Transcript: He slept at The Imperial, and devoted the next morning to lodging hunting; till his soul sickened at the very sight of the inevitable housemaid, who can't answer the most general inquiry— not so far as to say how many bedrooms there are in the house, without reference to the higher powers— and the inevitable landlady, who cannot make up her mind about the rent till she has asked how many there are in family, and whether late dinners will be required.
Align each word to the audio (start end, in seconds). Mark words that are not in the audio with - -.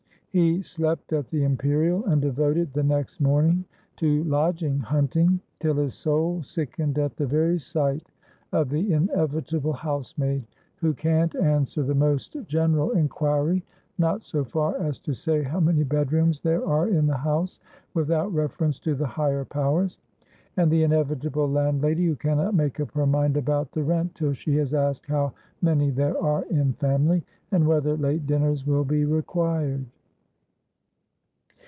He 0.33 0.61
slept 0.61 1.11
at 1.11 1.27
The 1.27 1.43
Imperial, 1.43 2.05
and 2.05 2.21
devoted 2.21 2.71
the 2.71 2.83
next 2.83 3.19
morning 3.19 3.65
to 3.97 4.23
lodging 4.23 4.79
hunting; 4.79 5.41
till 5.59 5.73
his 5.75 5.93
soul 5.93 6.41
sickened 6.41 6.97
at 6.97 7.17
the 7.17 7.27
very 7.27 7.59
sight 7.59 8.07
of 8.53 8.69
the 8.69 8.93
inevitable 8.93 9.73
housemaid, 9.73 10.45
who 10.77 10.93
can't 10.93 11.35
answer 11.35 11.83
the 11.83 11.93
most 11.95 12.37
general 12.47 12.91
inquiry— 12.91 13.61
not 13.99 14.23
so 14.23 14.45
far 14.45 14.77
as 14.81 14.99
to 14.99 15.13
say 15.13 15.43
how 15.43 15.59
many 15.59 15.83
bedrooms 15.83 16.39
there 16.39 16.65
are 16.65 16.87
in 16.87 17.07
the 17.07 17.17
house, 17.17 17.59
without 17.93 18.33
reference 18.33 18.79
to 18.79 18.95
the 18.95 19.07
higher 19.07 19.43
powers— 19.43 19.97
and 20.55 20.71
the 20.71 20.83
inevitable 20.83 21.49
landlady, 21.49 22.05
who 22.05 22.15
cannot 22.15 22.55
make 22.55 22.79
up 22.79 22.89
her 22.91 23.05
mind 23.05 23.35
about 23.35 23.69
the 23.73 23.83
rent 23.83 24.15
till 24.15 24.31
she 24.31 24.55
has 24.55 24.73
asked 24.73 25.07
how 25.07 25.33
many 25.61 25.89
there 25.91 26.17
are 26.23 26.45
in 26.45 26.71
family, 26.71 27.21
and 27.51 27.67
whether 27.67 27.97
late 27.97 28.25
dinners 28.25 28.65
will 28.65 28.85
be 28.85 29.03
required. 29.03 29.83